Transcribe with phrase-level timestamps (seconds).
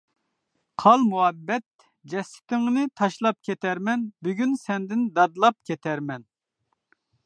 [0.83, 6.31] قال مۇھەببەت جەسىتىڭنى تاشلاپ كېتەرمەن، بۈگۈن سەندىن دادلاپ كېتەرمەن.